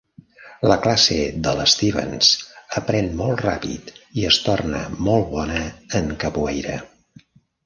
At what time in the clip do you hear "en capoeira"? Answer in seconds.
6.03-6.81